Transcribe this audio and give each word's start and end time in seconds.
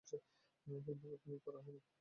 কিন্তু, 0.67 0.91
লোক 1.03 1.19
নিয়োগ 1.25 1.41
করা 1.45 1.59
হয়নি। 1.65 1.81